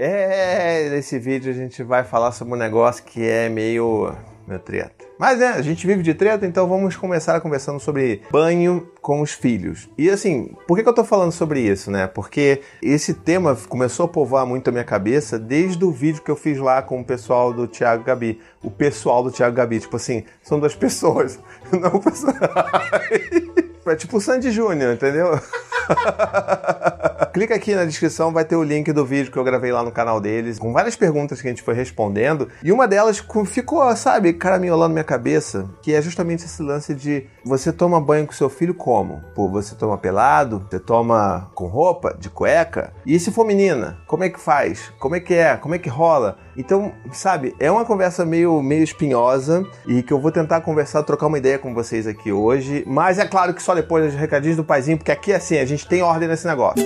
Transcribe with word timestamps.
É, 0.00 0.88
nesse 0.90 1.18
vídeo 1.18 1.50
a 1.50 1.54
gente 1.54 1.82
vai 1.82 2.04
falar 2.04 2.30
sobre 2.30 2.54
um 2.54 2.56
negócio 2.56 3.02
que 3.02 3.28
é 3.28 3.48
meio, 3.48 4.14
meio 4.46 4.60
treta. 4.60 5.04
Mas 5.18 5.40
né, 5.40 5.48
a 5.48 5.60
gente 5.60 5.84
vive 5.84 6.04
de 6.04 6.14
treta, 6.14 6.46
então 6.46 6.68
vamos 6.68 6.94
começar 6.94 7.40
conversando 7.40 7.80
sobre 7.80 8.22
banho 8.30 8.88
com 9.02 9.20
os 9.20 9.32
filhos. 9.32 9.90
E 9.98 10.08
assim, 10.08 10.54
por 10.68 10.76
que, 10.76 10.84
que 10.84 10.88
eu 10.88 10.94
tô 10.94 11.02
falando 11.02 11.32
sobre 11.32 11.62
isso, 11.62 11.90
né? 11.90 12.06
Porque 12.06 12.62
esse 12.80 13.12
tema 13.12 13.56
começou 13.68 14.06
a 14.06 14.08
povoar 14.08 14.46
muito 14.46 14.68
a 14.68 14.70
minha 14.70 14.84
cabeça 14.84 15.36
desde 15.36 15.84
o 15.84 15.90
vídeo 15.90 16.22
que 16.22 16.30
eu 16.30 16.36
fiz 16.36 16.58
lá 16.58 16.80
com 16.80 17.00
o 17.00 17.04
pessoal 17.04 17.52
do 17.52 17.66
Thiago 17.66 18.04
Gabi. 18.04 18.40
O 18.62 18.70
pessoal 18.70 19.24
do 19.24 19.32
Thiago 19.32 19.56
Gabi, 19.56 19.80
tipo 19.80 19.96
assim, 19.96 20.22
são 20.44 20.60
duas 20.60 20.76
pessoas, 20.76 21.40
não 21.72 21.96
o 21.96 22.00
pessoal. 22.00 22.34
É 23.88 23.96
tipo 23.96 24.18
o 24.18 24.20
Sandy 24.20 24.50
Júnior, 24.50 24.92
entendeu? 24.92 25.40
Clica 27.38 27.54
aqui 27.54 27.72
na 27.72 27.84
descrição, 27.84 28.32
vai 28.32 28.44
ter 28.44 28.56
o 28.56 28.64
link 28.64 28.92
do 28.92 29.06
vídeo 29.06 29.30
que 29.30 29.38
eu 29.38 29.44
gravei 29.44 29.70
lá 29.70 29.84
no 29.84 29.92
canal 29.92 30.20
deles, 30.20 30.58
com 30.58 30.72
várias 30.72 30.96
perguntas 30.96 31.40
que 31.40 31.46
a 31.46 31.50
gente 31.50 31.62
foi 31.62 31.72
respondendo. 31.72 32.48
E 32.64 32.72
uma 32.72 32.88
delas 32.88 33.24
ficou, 33.46 33.94
sabe, 33.94 34.32
caraminholando 34.32 34.92
minha 34.92 35.04
cabeça, 35.04 35.70
que 35.80 35.94
é 35.94 36.02
justamente 36.02 36.44
esse 36.44 36.60
lance 36.60 36.92
de 36.96 37.28
você 37.44 37.72
toma 37.72 38.00
banho 38.00 38.26
com 38.26 38.32
seu 38.32 38.50
filho 38.50 38.74
como? 38.74 39.22
Pô, 39.36 39.48
você 39.48 39.76
toma 39.76 39.96
pelado? 39.96 40.66
Você 40.68 40.80
toma 40.80 41.48
com 41.54 41.68
roupa, 41.68 42.12
de 42.18 42.28
cueca? 42.28 42.92
E 43.06 43.20
se 43.20 43.30
for 43.30 43.46
menina, 43.46 43.98
como 44.08 44.24
é 44.24 44.28
que 44.28 44.40
faz? 44.40 44.92
Como 44.98 45.14
é 45.14 45.20
que 45.20 45.34
é? 45.34 45.56
Como 45.56 45.76
é 45.76 45.78
que 45.78 45.88
rola? 45.88 46.38
Então, 46.56 46.92
sabe, 47.12 47.54
é 47.60 47.70
uma 47.70 47.84
conversa 47.84 48.26
meio, 48.26 48.60
meio 48.60 48.82
espinhosa 48.82 49.64
e 49.86 50.02
que 50.02 50.12
eu 50.12 50.18
vou 50.18 50.32
tentar 50.32 50.60
conversar, 50.62 51.04
trocar 51.04 51.28
uma 51.28 51.38
ideia 51.38 51.56
com 51.56 51.72
vocês 51.72 52.04
aqui 52.04 52.32
hoje. 52.32 52.82
Mas 52.84 53.16
é 53.16 53.24
claro 53.24 53.54
que 53.54 53.62
só 53.62 53.76
depois 53.76 54.06
dos 54.06 54.14
recadinhos 54.16 54.56
do 54.56 54.64
paizinho, 54.64 54.98
porque 54.98 55.12
aqui 55.12 55.32
assim, 55.32 55.56
a 55.56 55.64
gente 55.64 55.86
tem 55.86 56.02
ordem 56.02 56.28
nesse 56.28 56.44
negócio. 56.44 56.84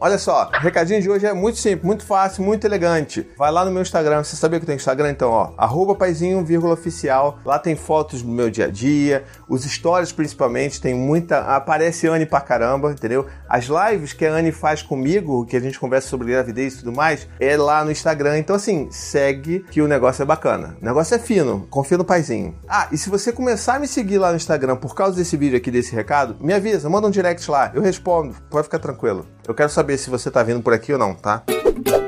Olha 0.00 0.16
só, 0.16 0.48
o 0.54 0.58
recadinho 0.60 1.02
de 1.02 1.10
hoje 1.10 1.26
é 1.26 1.32
muito 1.32 1.58
simples, 1.58 1.84
muito 1.84 2.06
fácil, 2.06 2.44
muito 2.44 2.64
elegante. 2.64 3.28
Vai 3.36 3.50
lá 3.50 3.64
no 3.64 3.72
meu 3.72 3.82
Instagram, 3.82 4.22
você 4.22 4.36
sabia 4.36 4.60
que 4.60 4.66
tem 4.66 4.76
Instagram? 4.76 5.10
Então, 5.10 5.28
ó, 5.28 5.50
arroba 5.58 5.92
paizinho, 5.92 6.38
oficial. 6.70 7.40
Lá 7.44 7.58
tem 7.58 7.74
fotos 7.74 8.22
do 8.22 8.28
meu 8.28 8.48
dia 8.48 8.66
a 8.66 8.70
dia, 8.70 9.24
os 9.48 9.64
stories 9.64 10.12
principalmente, 10.12 10.80
tem 10.80 10.94
muita. 10.94 11.40
Aparece 11.40 12.06
Anne 12.06 12.26
pra 12.26 12.40
caramba, 12.40 12.92
entendeu? 12.92 13.26
As 13.48 13.64
lives 13.64 14.12
que 14.12 14.24
a 14.24 14.32
Anne 14.32 14.52
faz 14.52 14.82
comigo, 14.82 15.44
que 15.46 15.56
a 15.56 15.60
gente 15.60 15.80
conversa 15.80 16.06
sobre 16.06 16.28
gravidez 16.28 16.74
e 16.74 16.78
tudo 16.78 16.92
mais, 16.92 17.26
é 17.40 17.56
lá 17.56 17.84
no 17.84 17.90
Instagram. 17.90 18.38
Então, 18.38 18.54
assim, 18.54 18.88
segue 18.92 19.66
que 19.68 19.82
o 19.82 19.88
negócio 19.88 20.22
é 20.22 20.24
bacana. 20.24 20.76
O 20.80 20.84
negócio 20.84 21.16
é 21.16 21.18
fino, 21.18 21.66
confia 21.68 21.98
no 21.98 22.04
paizinho. 22.04 22.56
Ah, 22.68 22.86
e 22.92 22.96
se 22.96 23.10
você 23.10 23.32
começar 23.32 23.74
a 23.74 23.78
me 23.80 23.88
seguir 23.88 24.18
lá 24.18 24.30
no 24.30 24.36
Instagram 24.36 24.76
por 24.76 24.94
causa 24.94 25.16
desse 25.16 25.36
vídeo 25.36 25.56
aqui, 25.56 25.72
desse 25.72 25.92
recado, 25.92 26.36
me 26.40 26.52
avisa, 26.52 26.88
manda 26.88 27.08
um 27.08 27.10
direct 27.10 27.50
lá, 27.50 27.72
eu 27.74 27.82
respondo, 27.82 28.36
pode 28.48 28.64
ficar 28.64 28.78
tranquilo. 28.78 29.26
Eu 29.48 29.54
quero 29.54 29.70
saber 29.70 29.87
se 29.96 30.10
você 30.10 30.30
tá 30.30 30.42
vindo 30.42 30.60
por 30.60 30.74
aqui 30.74 30.92
ou 30.92 30.98
não, 30.98 31.14
tá? 31.14 31.42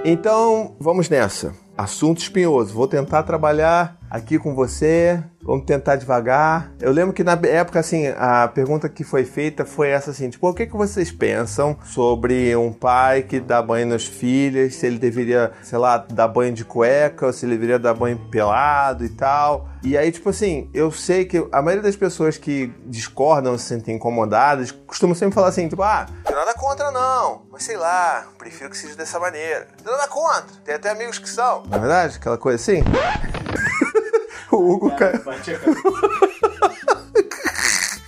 Então, 0.04 0.74
vamos 0.78 1.08
nessa. 1.08 1.54
Assunto 1.76 2.18
espinhoso. 2.18 2.74
Vou 2.74 2.86
tentar 2.86 3.22
trabalhar 3.22 3.96
aqui 4.10 4.38
com 4.38 4.54
você. 4.54 5.22
Vamos 5.42 5.64
tentar 5.64 5.96
devagar. 5.96 6.72
Eu 6.78 6.92
lembro 6.92 7.14
que 7.14 7.24
na 7.24 7.32
época, 7.32 7.80
assim, 7.80 8.08
a 8.08 8.46
pergunta 8.48 8.88
que 8.88 9.02
foi 9.02 9.24
feita 9.24 9.64
foi 9.64 9.88
essa 9.88 10.10
assim, 10.10 10.28
tipo, 10.28 10.46
o 10.46 10.52
que, 10.52 10.66
que 10.66 10.76
vocês 10.76 11.10
pensam 11.10 11.76
sobre 11.82 12.54
um 12.54 12.72
pai 12.72 13.22
que 13.22 13.40
dá 13.40 13.62
banho 13.62 13.86
nas 13.86 14.04
filhas, 14.04 14.74
se 14.74 14.86
ele 14.86 14.98
deveria, 14.98 15.52
sei 15.62 15.78
lá, 15.78 15.96
dar 15.96 16.28
banho 16.28 16.52
de 16.52 16.64
cueca, 16.64 17.26
ou 17.26 17.32
se 17.32 17.46
ele 17.46 17.54
deveria 17.54 17.78
dar 17.78 17.94
banho 17.94 18.18
pelado 18.30 19.02
e 19.04 19.08
tal. 19.08 19.70
E 19.82 19.96
aí, 19.96 20.12
tipo 20.12 20.28
assim, 20.28 20.68
eu 20.74 20.92
sei 20.92 21.24
que 21.24 21.46
a 21.50 21.62
maioria 21.62 21.82
das 21.82 21.96
pessoas 21.96 22.36
que 22.36 22.70
discordam, 22.84 23.56
se 23.56 23.64
sentem 23.64 23.96
incomodadas, 23.96 24.70
costumam 24.70 25.14
sempre 25.14 25.34
falar 25.34 25.48
assim, 25.48 25.68
tipo, 25.68 25.82
ah, 25.82 26.06
nada 26.30 26.52
contra 26.70 26.92
não, 26.92 27.42
mas 27.50 27.64
sei 27.64 27.76
lá, 27.76 28.28
prefiro 28.38 28.70
que 28.70 28.78
seja 28.78 28.94
dessa 28.94 29.18
maneira. 29.18 29.66
Não 29.78 29.84
tem 29.84 29.92
nada 29.92 30.06
contra, 30.06 30.56
tem 30.64 30.76
até 30.76 30.90
amigos 30.90 31.18
que 31.18 31.28
são. 31.28 31.64
Na 31.66 31.76
é 31.76 31.80
verdade, 31.80 32.16
aquela 32.16 32.38
coisa 32.38 32.62
assim. 32.62 32.84
o 34.52 34.56
Hugo 34.56 34.96
caiu. 34.96 35.20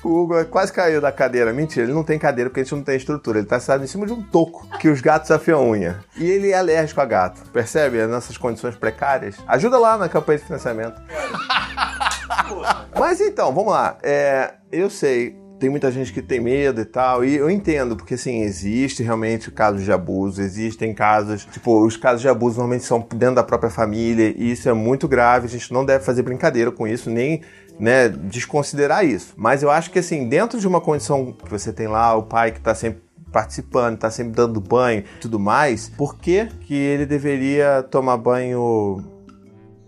O 0.05 0.23
Hugo 0.23 0.45
quase 0.47 0.73
caiu 0.73 1.01
da 1.01 1.13
cadeira. 1.13 1.53
Mentira, 1.53 1.87
ele 1.87 1.93
não 1.93 2.03
tem 2.03 2.19
cadeira 2.19 2.51
porque 2.51 2.59
a 2.61 2.65
gente 2.65 2.75
não 2.75 2.83
tem 2.83 2.97
estrutura. 2.97 3.39
Ele 3.39 3.47
tá 3.47 3.61
sentado 3.61 3.85
em 3.85 3.87
cima 3.87 4.05
de 4.05 4.13
um 4.13 4.21
toco 4.21 4.67
que 4.79 4.89
os 4.89 5.01
gatos 5.01 5.31
afiam 5.31 5.71
unha. 5.71 6.05
E 6.17 6.29
ele 6.29 6.51
é 6.51 6.55
alérgico 6.55 7.01
a 7.01 7.05
gato. 7.05 7.49
Percebe 7.51 8.01
as 8.01 8.11
nossas 8.11 8.37
condições 8.37 8.75
precárias? 8.75 9.37
Ajuda 9.47 9.79
lá 9.79 9.97
na 9.97 10.09
campanha 10.09 10.41
de 10.41 10.45
financiamento. 10.45 11.01
Mas 12.99 13.21
então, 13.21 13.55
vamos 13.55 13.73
lá. 13.73 13.97
É, 14.03 14.55
eu 14.73 14.91
sei, 14.91 15.37
tem 15.63 15.71
muita 15.71 15.93
gente 15.93 16.13
que 16.13 16.21
tem 16.21 16.41
medo 16.41 16.81
e 16.81 16.85
tal, 16.85 17.25
e 17.25 17.37
eu 17.37 17.49
entendo, 17.49 17.95
porque 17.95 18.15
assim, 18.15 18.43
existe 18.43 19.01
realmente 19.01 19.49
casos 19.49 19.85
de 19.85 19.93
abuso, 19.93 20.43
existem 20.43 20.93
casos, 20.93 21.45
tipo, 21.45 21.87
os 21.87 21.97
casos 21.97 22.21
de 22.21 22.29
abuso 22.29 22.57
normalmente 22.57 22.83
são 22.83 23.07
dentro 23.15 23.37
da 23.37 23.45
própria 23.45 23.71
família, 23.71 24.35
e 24.37 24.51
isso 24.51 24.69
é 24.69 24.73
muito 24.73 25.07
grave, 25.07 25.47
a 25.47 25.49
gente 25.49 25.73
não 25.73 25.85
deve 25.85 26.05
fazer 26.05 26.23
brincadeira 26.23 26.73
com 26.73 26.85
isso, 26.85 27.09
nem 27.09 27.43
né, 27.79 28.09
desconsiderar 28.09 29.05
isso. 29.07 29.35
Mas 29.37 29.63
eu 29.63 29.71
acho 29.71 29.93
que 29.93 30.01
assim, 30.01 30.29
dentro 30.29 30.59
de 30.59 30.67
uma 30.67 30.81
condição 30.81 31.33
que 31.33 31.49
você 31.49 31.73
tem 31.73 31.87
lá, 31.87 32.17
o 32.17 32.25
pai 32.25 32.51
que 32.51 32.59
está 32.59 32.75
sempre 32.75 33.01
participando, 33.31 33.95
está 33.95 34.11
sempre 34.11 34.33
dando 34.33 34.61
banho 34.61 35.05
tudo 35.21 35.39
mais, 35.39 35.89
por 35.91 36.19
que, 36.19 36.47
que 36.63 36.75
ele 36.75 37.07
deveria 37.07 37.85
tomar 37.89 38.17
banho 38.17 39.01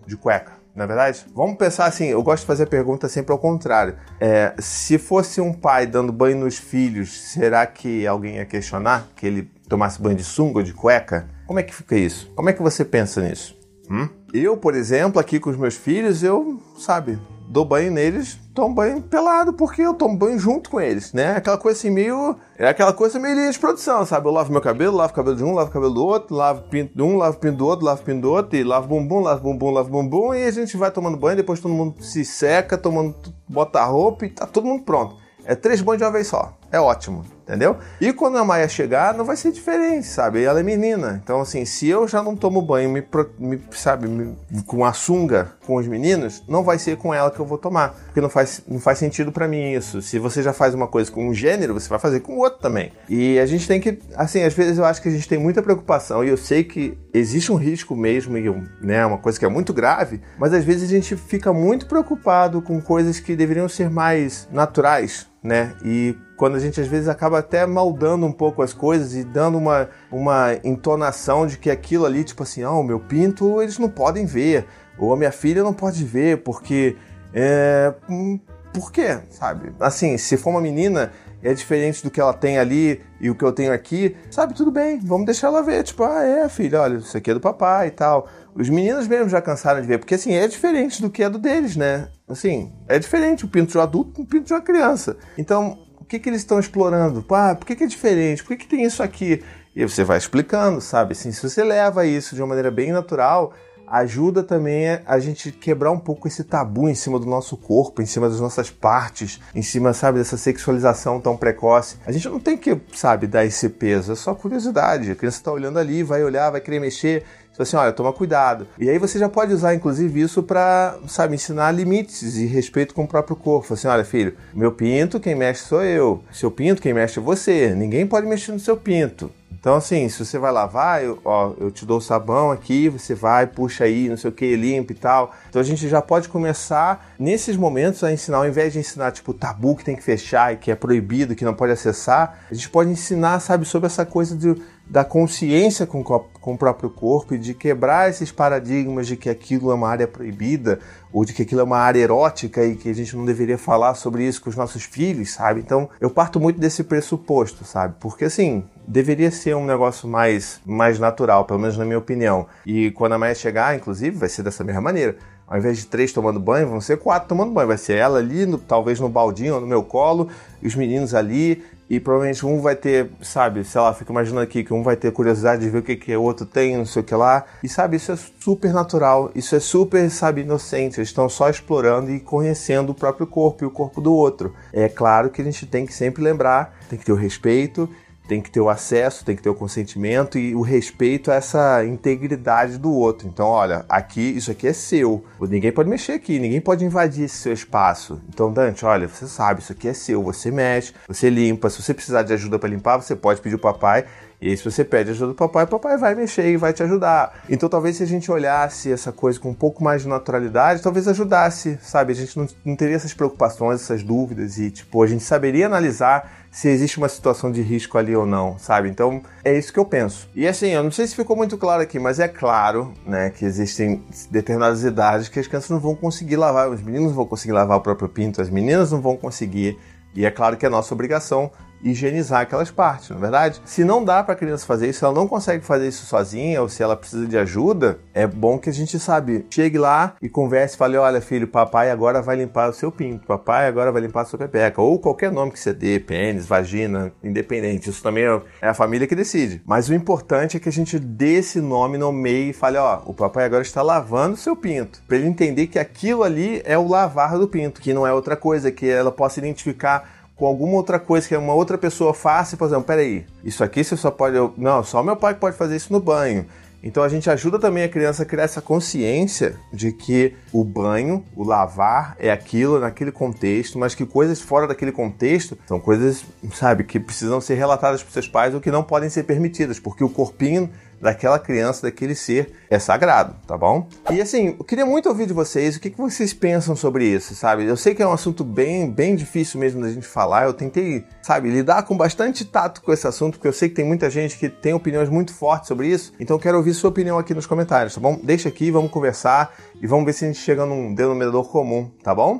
de 0.07 0.15
cueca? 0.15 0.54
Na 0.75 0.83
é 0.83 0.87
verdade? 0.87 1.25
Vamos 1.33 1.55
pensar 1.55 1.85
assim, 1.85 2.07
eu 2.07 2.21
gosto 2.21 2.41
de 2.41 2.47
fazer 2.47 2.63
a 2.63 2.67
pergunta 2.67 3.07
sempre 3.07 3.31
ao 3.31 3.39
contrário. 3.39 3.95
É, 4.19 4.53
se 4.59 4.97
fosse 4.97 5.39
um 5.39 5.53
pai 5.53 5.87
dando 5.87 6.11
banho 6.11 6.37
nos 6.37 6.57
filhos, 6.57 7.31
será 7.31 7.65
que 7.65 8.05
alguém 8.05 8.35
ia 8.35 8.45
questionar 8.45 9.07
que 9.15 9.25
ele 9.25 9.49
tomasse 9.69 10.01
banho 10.01 10.17
de 10.17 10.23
sunga 10.23 10.59
ou 10.59 10.63
de 10.63 10.73
cueca? 10.73 11.29
Como 11.47 11.59
é 11.59 11.63
que 11.63 11.73
fica 11.73 11.95
isso? 11.95 12.29
Como 12.35 12.49
é 12.49 12.53
que 12.53 12.61
você 12.61 12.83
pensa 12.83 13.21
nisso? 13.21 13.57
Hum? 13.89 14.09
Eu, 14.33 14.57
por 14.57 14.75
exemplo, 14.75 15.19
aqui 15.19 15.39
com 15.39 15.49
os 15.49 15.57
meus 15.57 15.75
filhos, 15.75 16.21
eu, 16.23 16.61
sabe, 16.77 17.17
dou 17.47 17.65
banho 17.65 17.91
neles, 17.91 18.39
tomo 18.53 18.75
banho 18.75 19.01
pelado, 19.01 19.53
porque 19.53 19.81
eu 19.81 19.93
tomo 19.93 20.17
banho 20.17 20.39
junto 20.39 20.69
com 20.69 20.79
eles, 20.79 21.13
né? 21.13 21.35
Aquela 21.35 21.57
coisa 21.57 21.77
assim, 21.77 21.89
meio. 21.89 22.35
É 22.57 22.67
aquela 22.67 22.93
coisa 22.93 23.19
meio 23.19 23.35
linha 23.35 23.51
de 23.51 23.59
produção, 23.59 24.05
sabe? 24.05 24.27
Eu 24.27 24.31
lavo 24.31 24.51
meu 24.51 24.61
cabelo, 24.61 24.95
lavo 24.95 25.11
o 25.11 25.15
cabelo 25.15 25.35
de 25.35 25.43
um, 25.43 25.53
lavo 25.53 25.69
o 25.69 25.73
cabelo 25.73 25.93
do 25.93 26.05
outro, 26.05 26.35
lavo 26.35 26.63
pinto 26.69 26.95
de 26.95 27.01
um, 27.01 27.17
lavo 27.17 27.37
pinto 27.37 27.57
do 27.57 27.67
outro, 27.67 27.85
lavo 27.85 28.03
pinto 28.03 28.21
do 28.21 28.31
outro, 28.31 28.57
e 28.57 28.63
lavo 28.63 28.87
bumbum, 28.87 29.19
lavo 29.19 29.41
bumbum, 29.41 29.71
lavo 29.71 29.89
bumbum, 29.89 30.33
e 30.33 30.45
a 30.45 30.51
gente 30.51 30.77
vai 30.77 30.91
tomando 30.91 31.17
banho, 31.17 31.37
depois 31.37 31.59
todo 31.59 31.73
mundo 31.73 32.01
se 32.01 32.23
seca, 32.23 32.77
tomando, 32.77 33.15
bota 33.47 33.79
a 33.79 33.85
roupa 33.85 34.25
e 34.25 34.29
tá 34.29 34.45
todo 34.45 34.65
mundo 34.65 34.83
pronto. 34.83 35.17
É 35.45 35.53
três 35.53 35.81
banhos 35.81 35.99
de 35.99 36.05
uma 36.05 36.11
vez 36.11 36.27
só. 36.27 36.57
É 36.71 36.79
ótimo 36.79 37.25
entendeu? 37.45 37.77
E 38.01 38.11
quando 38.11 38.37
a 38.37 38.43
Maia 38.43 38.67
chegar, 38.67 39.13
não 39.13 39.23
vai 39.23 39.37
ser 39.37 39.51
diferente, 39.51 40.07
sabe? 40.07 40.43
Ela 40.43 40.59
é 40.59 40.63
menina. 40.63 41.21
Então, 41.23 41.39
assim, 41.39 41.63
se 41.63 41.87
eu 41.87 42.07
já 42.07 42.21
não 42.21 42.35
tomo 42.35 42.61
banho, 42.61 42.89
me, 42.89 43.03
me 43.39 43.61
sabe, 43.71 44.07
me, 44.07 44.35
com 44.65 44.83
a 44.83 44.91
sunga 44.91 45.53
com 45.65 45.75
os 45.75 45.87
meninos, 45.87 46.43
não 46.47 46.63
vai 46.63 46.79
ser 46.79 46.97
com 46.97 47.13
ela 47.13 47.29
que 47.29 47.39
eu 47.39 47.45
vou 47.45 47.57
tomar. 47.57 47.95
Porque 48.05 48.19
não 48.19 48.29
faz, 48.29 48.63
não 48.67 48.79
faz 48.79 48.97
sentido 48.97 49.31
para 49.31 49.47
mim 49.47 49.73
isso. 49.73 50.01
Se 50.01 50.17
você 50.17 50.41
já 50.41 50.51
faz 50.51 50.73
uma 50.73 50.87
coisa 50.87 51.11
com 51.11 51.29
um 51.29 51.33
gênero, 51.33 51.73
você 51.73 51.87
vai 51.87 51.99
fazer 51.99 52.21
com 52.21 52.33
o 52.33 52.39
outro 52.39 52.59
também. 52.59 52.91
E 53.07 53.39
a 53.39 53.45
gente 53.45 53.67
tem 53.67 53.79
que, 53.79 53.99
assim, 54.15 54.41
às 54.41 54.53
vezes 54.53 54.79
eu 54.79 54.85
acho 54.85 55.01
que 55.01 55.09
a 55.09 55.11
gente 55.11 55.27
tem 55.27 55.37
muita 55.37 55.61
preocupação 55.61 56.23
e 56.23 56.29
eu 56.29 56.37
sei 56.37 56.63
que 56.63 56.97
existe 57.13 57.51
um 57.51 57.55
risco 57.55 57.95
mesmo, 57.95 58.37
e 58.37 58.49
né, 58.81 59.05
uma 59.05 59.17
coisa 59.17 59.37
que 59.37 59.45
é 59.45 59.49
muito 59.49 59.73
grave, 59.73 60.21
mas 60.37 60.53
às 60.53 60.63
vezes 60.63 60.89
a 60.89 60.93
gente 60.93 61.15
fica 61.15 61.53
muito 61.53 61.85
preocupado 61.85 62.61
com 62.61 62.81
coisas 62.81 63.19
que 63.19 63.35
deveriam 63.35 63.69
ser 63.69 63.89
mais 63.89 64.47
naturais, 64.51 65.27
né? 65.43 65.73
E 65.83 66.15
quando 66.35 66.55
a 66.55 66.59
gente 66.59 66.79
às 66.81 66.87
vezes 66.87 67.07
acaba 67.07 67.39
até 67.39 67.65
maldando 67.65 68.25
um 68.25 68.31
pouco 68.31 68.61
as 68.61 68.73
coisas 68.73 69.15
e 69.15 69.23
dando 69.23 69.57
uma, 69.57 69.89
uma 70.11 70.53
entonação 70.63 71.47
de 71.47 71.57
que 71.57 71.69
aquilo 71.69 72.05
ali, 72.05 72.23
tipo 72.23 72.43
assim, 72.43 72.63
ah, 72.63 72.71
o 72.71 72.83
meu 72.83 72.99
pinto 72.99 73.61
eles 73.61 73.79
não 73.79 73.89
podem 73.89 74.25
ver, 74.25 74.65
ou 74.97 75.13
a 75.13 75.17
minha 75.17 75.31
filha 75.31 75.63
não 75.63 75.73
pode 75.73 76.03
ver, 76.03 76.43
porque. 76.43 76.95
É, 77.33 77.93
hum, 78.09 78.39
por 78.73 78.91
quê? 78.91 79.19
Sabe? 79.29 79.71
Assim, 79.79 80.17
se 80.17 80.35
for 80.35 80.49
uma 80.49 80.59
menina, 80.59 81.11
é 81.41 81.53
diferente 81.53 82.03
do 82.03 82.11
que 82.11 82.19
ela 82.19 82.33
tem 82.33 82.57
ali 82.57 83.01
e 83.21 83.29
o 83.29 83.35
que 83.35 83.43
eu 83.45 83.51
tenho 83.51 83.71
aqui, 83.71 84.17
sabe? 84.29 84.53
Tudo 84.53 84.71
bem, 84.71 84.99
vamos 84.99 85.25
deixar 85.25 85.47
ela 85.47 85.61
ver. 85.61 85.83
Tipo, 85.83 86.03
ah, 86.03 86.23
é, 86.23 86.49
filha, 86.49 86.81
olha, 86.81 86.97
isso 86.97 87.15
aqui 87.15 87.31
é 87.31 87.33
do 87.33 87.39
papai 87.39 87.87
e 87.87 87.91
tal. 87.91 88.27
Os 88.53 88.67
meninos 88.69 89.07
mesmo 89.07 89.29
já 89.29 89.41
cansaram 89.41 89.79
de 89.79 89.87
ver, 89.87 89.99
porque 89.99 90.15
assim, 90.15 90.33
é 90.33 90.47
diferente 90.47 91.01
do 91.01 91.09
que 91.09 91.23
é 91.23 91.29
do 91.29 91.37
deles, 91.37 91.75
né? 91.75 92.09
Assim, 92.27 92.73
é 92.87 92.97
diferente 92.97 93.45
o 93.45 93.47
pinto 93.47 93.71
de 93.71 93.77
um 93.77 93.81
adulto 93.81 94.21
o 94.21 94.25
pinto 94.25 94.45
de 94.45 94.53
uma 94.53 94.61
criança. 94.61 95.15
Então, 95.37 95.77
o 96.05 96.07
que, 96.07 96.19
que 96.19 96.29
eles 96.29 96.41
estão 96.41 96.59
explorando? 96.59 97.25
Ah, 97.31 97.55
por 97.55 97.65
que, 97.65 97.75
que 97.75 97.83
é 97.83 97.87
diferente? 97.87 98.43
Por 98.43 98.49
que, 98.49 98.63
que 98.63 98.67
tem 98.67 98.83
isso 98.83 99.01
aqui? 99.01 99.43
E 99.75 99.83
você 99.83 100.03
vai 100.03 100.19
explicando, 100.19 100.79
sabe? 100.79 101.13
Assim, 101.13 101.31
se 101.31 101.41
você 101.41 101.63
leva 101.63 102.05
isso 102.05 102.35
de 102.35 102.41
uma 102.43 102.49
maneira 102.49 102.69
bem 102.69 102.91
natural, 102.91 103.53
ajuda 103.87 104.43
também 104.43 104.99
a 105.03 105.17
gente 105.17 105.51
quebrar 105.51 105.89
um 105.89 105.97
pouco 105.97 106.27
esse 106.27 106.43
tabu 106.43 106.87
em 106.87 106.93
cima 106.93 107.17
do 107.17 107.25
nosso 107.25 107.57
corpo, 107.57 108.03
em 108.03 108.05
cima 108.05 108.29
das 108.29 108.39
nossas 108.39 108.69
partes, 108.69 109.39
em 109.55 109.63
cima, 109.63 109.93
sabe, 109.93 110.19
dessa 110.19 110.37
sexualização 110.37 111.19
tão 111.19 111.35
precoce. 111.35 111.97
A 112.05 112.11
gente 112.11 112.29
não 112.29 112.39
tem 112.39 112.55
que, 112.55 112.79
sabe, 112.93 113.25
dar 113.25 113.43
esse 113.43 113.67
peso, 113.67 114.11
é 114.11 114.15
só 114.15 114.35
curiosidade. 114.35 115.09
A 115.09 115.15
criança 115.15 115.37
está 115.37 115.51
olhando 115.51 115.79
ali, 115.79 116.03
vai 116.03 116.23
olhar, 116.23 116.51
vai 116.51 116.61
querer 116.61 116.79
mexer. 116.79 117.25
Então, 117.55 117.63
assim, 117.63 117.77
olha, 117.77 117.93
toma 117.93 118.11
cuidado. 118.11 118.67
E 118.77 118.89
aí 118.89 118.99
você 118.99 119.17
já 119.17 119.29
pode 119.29 119.53
usar, 119.53 119.73
inclusive, 119.73 120.19
isso 120.19 120.43
para, 120.43 120.97
sabe, 121.07 121.35
ensinar 121.35 121.71
limites 121.71 122.35
e 122.35 122.45
respeito 122.45 122.93
com 122.93 123.05
o 123.05 123.07
próprio 123.07 123.35
corpo. 123.35 123.73
Assim, 123.73 123.87
olha, 123.87 124.03
filho, 124.03 124.35
meu 124.53 124.73
pinto, 124.73 125.21
quem 125.21 125.35
mexe 125.35 125.63
sou 125.63 125.81
eu. 125.81 126.21
Seu 126.33 126.51
pinto, 126.51 126.81
quem 126.81 126.93
mexe 126.93 127.17
é 127.17 127.21
você. 127.21 127.73
Ninguém 127.73 128.05
pode 128.05 128.27
mexer 128.27 128.51
no 128.51 128.59
seu 128.59 128.75
pinto 128.75 129.31
Então, 129.57 129.75
assim, 129.75 130.09
se 130.09 130.23
você 130.23 130.37
vai 130.37 130.51
lavar, 130.51 131.01
eu, 131.01 131.17
ó, 131.23 131.53
eu 131.57 131.71
te 131.71 131.85
dou 131.85 131.99
o 131.99 132.01
sabão 132.01 132.51
aqui, 132.51 132.89
você 132.89 133.15
vai, 133.15 133.47
puxa 133.47 133.85
aí, 133.85 134.09
não 134.09 134.17
sei 134.17 134.29
o 134.29 134.33
que, 134.33 134.53
limpa 134.55 134.91
e 134.91 134.95
tal. 134.95 135.33
Então 135.49 135.61
a 135.61 135.65
gente 135.65 135.87
já 135.87 136.01
pode 136.01 136.27
começar 136.27 137.13
nesses 137.17 137.55
momentos 137.55 138.03
a 138.03 138.11
ensinar, 138.11 138.37
ao 138.37 138.47
invés 138.47 138.73
de 138.73 138.79
ensinar, 138.79 139.11
tipo, 139.11 139.33
tabu 139.33 139.77
que 139.77 139.85
tem 139.85 139.95
que 139.95 140.03
fechar 140.03 140.53
e 140.53 140.57
que 140.57 140.69
é 140.69 140.75
proibido, 140.75 141.33
que 141.33 141.45
não 141.45 141.53
pode 141.53 141.71
acessar, 141.71 142.39
a 142.51 142.53
gente 142.53 142.69
pode 142.69 142.89
ensinar, 142.89 143.39
sabe, 143.39 143.65
sobre 143.65 143.87
essa 143.87 144.05
coisa 144.05 144.35
de 144.35 144.61
da 144.87 145.03
consciência 145.03 145.85
com, 145.85 146.03
com 146.03 146.53
o 146.53 146.57
próprio 146.57 146.89
corpo 146.89 147.33
e 147.33 147.37
de 147.37 147.53
quebrar 147.53 148.09
esses 148.09 148.31
paradigmas 148.31 149.07
de 149.07 149.15
que 149.17 149.29
aquilo 149.29 149.71
é 149.71 149.73
uma 149.73 149.89
área 149.89 150.07
proibida 150.07 150.79
ou 151.11 151.25
de 151.25 151.33
que 151.33 151.41
aquilo 151.41 151.61
é 151.61 151.63
uma 151.63 151.79
área 151.79 151.99
erótica 151.99 152.63
e 152.63 152.75
que 152.75 152.89
a 152.89 152.93
gente 152.93 153.15
não 153.15 153.25
deveria 153.25 153.57
falar 153.57 153.95
sobre 153.95 154.27
isso 154.27 154.41
com 154.41 154.49
os 154.49 154.55
nossos 154.55 154.83
filhos, 154.83 155.31
sabe? 155.31 155.59
Então 155.59 155.89
eu 155.99 156.09
parto 156.09 156.39
muito 156.39 156.59
desse 156.59 156.83
pressuposto, 156.83 157.65
sabe? 157.65 157.95
Porque 157.99 158.25
assim, 158.25 158.63
deveria 158.87 159.31
ser 159.31 159.55
um 159.55 159.65
negócio 159.65 160.07
mais, 160.07 160.59
mais 160.65 160.99
natural, 160.99 161.45
pelo 161.45 161.59
menos 161.59 161.77
na 161.77 161.85
minha 161.85 161.97
opinião. 161.97 162.45
E 162.65 162.91
quando 162.91 163.13
a 163.13 163.17
Maia 163.17 163.33
chegar, 163.33 163.75
inclusive, 163.75 164.15
vai 164.15 164.29
ser 164.29 164.43
dessa 164.43 164.63
mesma 164.63 164.81
maneira. 164.81 165.15
Ao 165.47 165.57
invés 165.57 165.77
de 165.77 165.85
três 165.85 166.11
tomando 166.11 166.39
banho, 166.39 166.67
vão 166.67 166.81
ser 166.81 166.97
quatro 166.97 167.29
tomando 167.29 167.51
banho. 167.51 167.67
Vai 167.67 167.77
ser 167.77 167.97
ela 167.97 168.17
ali, 168.17 168.45
no, 168.45 168.57
talvez 168.57 168.99
no 168.99 169.07
baldinho 169.07 169.55
ou 169.55 169.61
no 169.61 169.67
meu 169.67 169.83
colo, 169.83 170.27
os 170.61 170.75
meninos 170.75 171.13
ali, 171.13 171.63
e 171.89 171.99
provavelmente 171.99 172.45
um 172.45 172.61
vai 172.61 172.75
ter, 172.75 173.11
sabe, 173.21 173.63
sei 173.63 173.79
lá, 173.79 173.93
fico 173.93 174.11
imaginando 174.11 174.41
aqui 174.41 174.63
que 174.63 174.73
um 174.73 174.81
vai 174.81 174.95
ter 174.95 175.11
curiosidade 175.11 175.61
de 175.61 175.69
ver 175.69 175.79
o 175.79 175.83
que, 175.83 175.95
que 175.95 176.15
o 176.15 176.21
outro 176.21 176.45
tem, 176.45 176.75
não 176.77 176.85
sei 176.85 177.01
o 177.01 177.05
que 177.05 177.13
lá. 177.13 177.45
E 177.63 177.69
sabe, 177.69 177.97
isso 177.97 178.11
é 178.11 178.15
super 178.15 178.73
natural, 178.73 179.31
isso 179.35 179.55
é 179.55 179.59
super, 179.59 180.09
sabe, 180.09 180.41
inocente. 180.41 180.99
Eles 180.99 181.09
estão 181.09 181.29
só 181.29 181.49
explorando 181.49 182.11
e 182.11 182.19
conhecendo 182.19 182.91
o 182.91 182.95
próprio 182.95 183.27
corpo 183.27 183.63
e 183.63 183.67
o 183.67 183.71
corpo 183.71 184.01
do 184.01 184.13
outro. 184.13 184.53
É 184.73 184.89
claro 184.89 185.29
que 185.29 185.41
a 185.41 185.45
gente 185.45 185.65
tem 185.67 185.85
que 185.85 185.93
sempre 185.93 186.23
lembrar, 186.23 186.75
tem 186.89 186.97
que 186.97 187.05
ter 187.05 187.11
o 187.11 187.15
respeito 187.15 187.89
tem 188.27 188.41
que 188.41 188.49
ter 188.49 188.59
o 188.59 188.69
acesso, 188.69 189.23
tem 189.23 189.35
que 189.35 189.41
ter 189.41 189.49
o 189.49 189.55
consentimento 189.55 190.37
e 190.37 190.55
o 190.55 190.61
respeito 190.61 191.31
a 191.31 191.35
essa 191.35 191.85
integridade 191.85 192.77
do 192.77 192.91
outro. 192.91 193.27
Então, 193.27 193.47
olha, 193.47 193.85
aqui, 193.87 194.21
isso 194.21 194.51
aqui 194.51 194.67
é 194.67 194.73
seu. 194.73 195.23
Ninguém 195.41 195.71
pode 195.71 195.89
mexer 195.89 196.13
aqui, 196.13 196.39
ninguém 196.39 196.61
pode 196.61 196.83
invadir 196.83 197.25
esse 197.25 197.37
seu 197.37 197.53
espaço. 197.53 198.21
Então, 198.29 198.51
Dante, 198.51 198.85
olha, 198.85 199.07
você 199.07 199.27
sabe, 199.27 199.61
isso 199.61 199.71
aqui 199.71 199.87
é 199.87 199.93
seu, 199.93 200.23
você 200.23 200.51
mexe, 200.51 200.93
você 201.07 201.29
limpa. 201.29 201.69
Se 201.69 201.81
você 201.81 201.93
precisar 201.93 202.23
de 202.23 202.33
ajuda 202.33 202.57
para 202.57 202.69
limpar, 202.69 202.97
você 202.97 203.15
pode 203.15 203.41
pedir 203.41 203.55
o 203.55 203.59
papai. 203.59 204.05
E 204.41 204.49
aí, 204.49 204.57
se 204.57 204.63
você 204.63 204.83
pede 204.83 205.11
ajuda 205.11 205.27
do 205.27 205.35
papai, 205.35 205.63
o 205.63 205.67
papai 205.67 205.97
vai 205.97 206.13
mexer 206.13 206.51
e 206.51 206.57
vai 206.57 206.73
te 206.73 206.83
ajudar. 206.83 207.41
Então, 207.49 207.69
talvez 207.69 207.95
se 207.95 208.03
a 208.03 208.05
gente 208.05 208.29
olhasse 208.29 208.91
essa 208.91 209.11
coisa 209.11 209.39
com 209.39 209.49
um 209.49 209.53
pouco 209.53 209.83
mais 209.83 210.01
de 210.01 210.09
naturalidade, 210.09 210.81
talvez 210.81 211.07
ajudasse, 211.07 211.79
sabe? 211.81 212.11
A 212.11 212.15
gente 212.15 212.37
não, 212.37 212.47
não 212.63 212.75
teria 212.75 212.95
essas 212.95 213.13
preocupações, 213.13 213.81
essas 213.81 214.03
dúvidas 214.03 214.57
e, 214.57 214.69
tipo, 214.71 215.01
a 215.01 215.07
gente 215.07 215.23
saberia 215.23 215.65
analisar 215.65 216.44
se 216.55 216.69
existe 216.69 216.97
uma 216.97 217.09
situação 217.09 217.51
de 217.51 217.61
risco 217.61 217.97
ali 217.97 218.15
ou 218.15 218.25
não, 218.25 218.57
sabe? 218.57 218.87
Então 218.87 219.21
é 219.43 219.57
isso 219.57 219.73
que 219.73 219.77
eu 219.77 219.83
penso. 219.83 220.29
E 220.33 220.47
assim, 220.47 220.69
eu 220.69 220.81
não 220.81 220.89
sei 220.89 221.05
se 221.05 221.13
ficou 221.13 221.35
muito 221.35 221.57
claro 221.57 221.81
aqui, 221.81 221.99
mas 221.99 222.17
é 222.17 222.29
claro, 222.29 222.93
né, 223.05 223.29
que 223.29 223.43
existem 223.43 224.01
determinadas 224.31 224.85
idades 224.85 225.27
que 225.27 225.37
as 225.37 225.47
crianças 225.47 225.69
não 225.69 225.81
vão 225.81 225.93
conseguir 225.93 226.37
lavar, 226.37 226.69
os 226.69 226.81
meninos 226.81 227.09
não 227.09 227.15
vão 227.15 227.25
conseguir 227.25 227.51
lavar 227.51 227.77
o 227.77 227.81
próprio 227.81 228.07
pinto, 228.07 228.41
as 228.41 228.49
meninas 228.49 228.89
não 228.93 229.01
vão 229.01 229.17
conseguir. 229.17 229.77
E 230.15 230.25
é 230.25 230.31
claro 230.31 230.55
que 230.55 230.65
é 230.65 230.69
nossa 230.69 230.93
obrigação 230.93 231.51
higienizar 231.83 232.41
aquelas 232.41 232.71
partes, 232.71 233.09
não 233.09 233.17
é 233.17 233.21
verdade? 233.21 233.61
Se 233.65 233.83
não 233.83 234.03
dá 234.03 234.23
para 234.23 234.33
a 234.33 234.37
criança 234.37 234.65
fazer 234.65 234.89
isso, 234.89 235.05
ela 235.05 235.13
não 235.13 235.27
consegue 235.27 235.63
fazer 235.63 235.87
isso 235.87 236.05
sozinha 236.05 236.61
ou 236.61 236.69
se 236.69 236.81
ela 236.81 236.95
precisa 236.95 237.27
de 237.27 237.37
ajuda, 237.37 237.99
é 238.13 238.25
bom 238.25 238.57
que 238.57 238.69
a 238.69 238.73
gente 238.73 238.99
sabe, 238.99 239.45
chegue 239.49 239.77
lá 239.77 240.15
e 240.21 240.27
converse, 240.27 240.77
fale, 240.77 240.97
olha 240.97 241.21
filho, 241.21 241.47
papai 241.47 241.91
agora 241.91 242.21
vai 242.21 242.35
limpar 242.35 242.69
o 242.69 242.73
seu 242.73 242.91
pinto, 242.91 243.27
papai 243.27 243.67
agora 243.67 243.91
vai 243.91 244.01
limpar 244.01 244.21
a 244.21 244.25
sua 244.25 244.39
pepeca, 244.39 244.81
ou 244.81 244.99
qualquer 244.99 245.31
nome 245.31 245.51
que 245.51 245.59
você 245.59 245.73
dê, 245.73 245.99
pênis, 245.99 246.45
vagina, 246.45 247.11
independente, 247.23 247.89
isso 247.89 248.01
também 248.01 248.25
é 248.61 248.67
a 248.67 248.73
família 248.73 249.07
que 249.07 249.15
decide. 249.15 249.61
Mas 249.65 249.89
o 249.89 249.93
importante 249.93 250.57
é 250.57 250.59
que 250.59 250.69
a 250.69 250.71
gente 250.71 250.97
dê 250.97 251.35
esse 251.35 251.61
nome, 251.61 251.97
nomeie 251.97 252.49
e 252.49 252.53
fale, 252.53 252.77
ó, 252.77 253.01
o 253.05 253.13
papai 253.13 253.45
agora 253.45 253.61
está 253.61 253.81
lavando 253.81 254.33
o 254.33 254.37
seu 254.37 254.55
pinto, 254.55 255.01
para 255.07 255.17
ele 255.17 255.27
entender 255.27 255.67
que 255.67 255.79
aquilo 255.79 256.23
ali 256.23 256.61
é 256.65 256.77
o 256.77 256.87
lavar 256.87 257.37
do 257.37 257.47
pinto, 257.47 257.81
que 257.81 257.93
não 257.93 258.07
é 258.07 258.13
outra 258.13 258.35
coisa, 258.35 258.71
que 258.71 258.89
ela 258.89 259.11
possa 259.11 259.39
identificar 259.39 260.24
com 260.35 260.45
alguma 260.45 260.73
outra 260.73 260.99
coisa 260.99 261.27
que 261.27 261.35
uma 261.35 261.53
outra 261.53 261.77
pessoa 261.77 262.13
faça 262.13 262.55
e, 262.55 262.57
por 262.57 262.65
exemplo, 262.67 262.83
peraí, 262.83 263.25
isso 263.43 263.63
aqui 263.63 263.83
você 263.83 263.95
só 263.95 264.11
pode. 264.11 264.35
Não, 264.57 264.83
só 264.83 265.01
meu 265.01 265.15
pai 265.15 265.33
pode 265.33 265.57
fazer 265.57 265.75
isso 265.75 265.93
no 265.93 265.99
banho. 265.99 266.45
Então 266.85 267.01
a 267.01 267.09
gente 267.09 267.27
ajuda 267.31 267.57
também 267.57 267.83
a 267.83 267.89
criança 267.89 268.21
a 268.21 268.25
criar 268.27 268.43
essa 268.43 268.61
consciência 268.61 269.55
de 269.73 269.91
que 269.91 270.35
o 270.53 270.63
banho, 270.63 271.25
o 271.35 271.43
lavar 271.43 272.15
é 272.19 272.31
aquilo 272.31 272.79
naquele 272.79 273.11
contexto, 273.11 273.79
mas 273.79 273.95
que 273.95 274.05
coisas 274.05 274.39
fora 274.39 274.67
daquele 274.67 274.91
contexto 274.91 275.57
são 275.65 275.79
coisas, 275.79 276.23
sabe, 276.53 276.83
que 276.83 276.99
precisam 276.99 277.41
ser 277.41 277.55
relatadas 277.55 278.03
para 278.03 278.13
seus 278.13 278.27
pais 278.27 278.53
ou 278.53 278.61
que 278.61 278.69
não 278.69 278.83
podem 278.83 279.09
ser 279.09 279.23
permitidas, 279.23 279.79
porque 279.79 280.03
o 280.03 280.09
corpinho 280.09 280.69
daquela 281.05 281.37
criança, 281.37 281.83
daquele 281.83 282.15
ser, 282.15 282.51
é 282.69 282.79
sagrado, 282.79 283.35
tá 283.45 283.55
bom? 283.55 283.87
E 284.11 284.19
assim, 284.19 284.55
eu 284.57 284.65
queria 284.65 284.85
muito 284.85 285.07
ouvir 285.07 285.27
de 285.27 285.33
vocês 285.33 285.75
o 285.75 285.79
que, 285.79 285.91
que 285.91 285.97
vocês 285.97 286.33
pensam 286.33 286.75
sobre 286.75 287.05
isso, 287.05 287.35
sabe? 287.35 287.63
Eu 287.63 287.77
sei 287.77 287.93
que 287.93 288.01
é 288.01 288.07
um 288.07 288.11
assunto 288.11 288.43
bem, 288.43 288.89
bem 288.89 289.15
difícil 289.15 289.59
mesmo 289.59 289.81
da 289.81 289.89
gente 289.89 290.07
falar, 290.07 290.45
eu 290.45 290.53
tentei, 290.53 291.05
sabe, 291.21 291.49
lidar 291.49 291.83
com 291.83 291.95
bastante 291.95 292.43
tato 292.43 292.81
com 292.81 292.91
esse 292.91 293.07
assunto, 293.07 293.33
porque 293.33 293.47
eu 293.47 293.53
sei 293.53 293.69
que 293.69 293.75
tem 293.75 293.85
muita 293.85 294.09
gente 294.09 294.37
que 294.37 294.49
tem 294.49 294.73
opiniões 294.73 295.07
muito 295.07 295.31
fortes 295.31 295.67
sobre 295.67 295.87
isso, 295.87 296.11
então 296.19 296.35
eu 296.35 296.39
quero 296.39 296.57
ouvir 296.57 296.73
sua 296.73 296.89
opinião 296.89 297.19
aqui 297.19 297.35
nos 297.35 297.45
comentários, 297.45 297.93
tá 297.93 298.01
bom? 298.01 298.19
Deixa 298.23 298.49
aqui, 298.49 298.71
vamos 298.71 298.89
conversar 298.89 299.53
e 299.79 299.85
vamos 299.85 300.05
ver 300.05 300.13
se 300.13 300.25
a 300.25 300.27
gente 300.27 300.39
chega 300.39 300.65
num 300.65 300.93
denominador 300.93 301.47
comum, 301.49 301.91
tá 302.03 302.15
bom? 302.15 302.39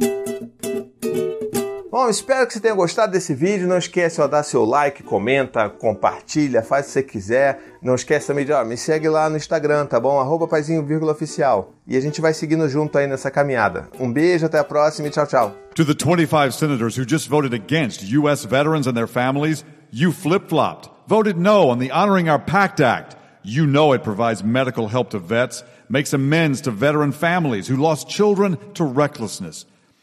Bom, 1.96 2.10
espero 2.10 2.46
que 2.46 2.52
você 2.52 2.60
tenha 2.60 2.76
gostado 2.76 3.14
desse 3.14 3.34
vídeo. 3.34 3.70
Não 3.70 3.78
esquece 3.78 4.22
de 4.22 4.28
dar 4.28 4.44
seu 4.44 4.66
like, 4.66 5.02
comenta, 5.02 5.70
compartilha, 5.70 6.62
faz 6.62 6.84
o 6.84 6.88
que 6.88 6.92
você 6.92 7.04
quiser. 7.04 7.78
Não 7.82 7.96
esquece 7.96 8.28
também 8.28 8.44
de, 8.44 8.52
ó, 8.52 8.66
me 8.66 8.76
segue 8.76 9.08
lá 9.08 9.30
no 9.30 9.38
Instagram, 9.38 9.86
tá 9.86 9.98
bom? 9.98 10.20
Arroba 10.20 10.46
paizinho, 10.46 10.86
oficial. 11.10 11.72
E 11.88 11.96
a 11.96 12.02
gente 12.02 12.20
vai 12.20 12.34
seguindo 12.34 12.68
junto 12.68 12.98
aí 12.98 13.08
nessa 13.08 13.32
caminhada. 13.32 13.88
Um 13.98 14.12
beijo, 14.12 14.46
até 14.46 14.60
a 14.60 14.64
próxima 14.66 15.08
e 15.08 15.10
tchau, 15.10 15.26
tchau. 15.26 15.56
To 15.76 15.86
the 15.86 15.94
25 15.94 16.52
senators 16.52 16.98
who 16.98 17.06
just 17.08 17.30
voted 17.30 17.54
against 17.54 18.04
U.S. 18.14 18.44
veterans 18.44 18.88
and 18.88 18.94
their 18.94 19.08
families, 19.08 19.64
you 19.90 20.12
flip-flopped. 20.12 20.90
Voted 21.08 21.38
no 21.38 21.70
on 21.70 21.80
the 21.80 21.92
Honoring 21.92 22.28
Our 22.28 22.40
Pact 22.40 22.82
Act. 22.82 23.16
You 23.42 23.66
know 23.66 23.94
it 23.94 24.04
provides 24.04 24.44
medical 24.44 24.90
help 24.90 25.12
to 25.12 25.20
vets, 25.20 25.64
makes 25.88 26.12
amends 26.12 26.60
to 26.64 26.72
veteran 26.72 27.14
families 27.14 27.70
who 27.70 27.78
lost 27.78 28.10
children 28.10 28.58
to 28.74 28.84
recklessness. 28.84 29.66